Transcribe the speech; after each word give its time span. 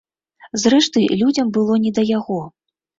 Зрэшты, 0.63 1.05
людзям 1.21 1.55
было 1.61 1.81
не 1.87 1.95
да 1.97 2.11
яго. 2.17 2.45